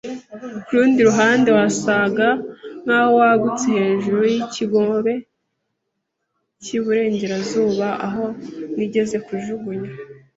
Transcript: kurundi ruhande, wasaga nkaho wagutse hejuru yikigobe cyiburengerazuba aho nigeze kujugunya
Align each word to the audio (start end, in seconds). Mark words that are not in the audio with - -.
kurundi 0.65 0.99
ruhande, 1.09 1.49
wasaga 1.57 2.27
nkaho 2.83 3.11
wagutse 3.19 3.65
hejuru 3.81 4.19
yikigobe 4.33 5.13
cyiburengerazuba 6.63 7.87
aho 8.07 8.25
nigeze 8.75 9.17
kujugunya 9.27 9.91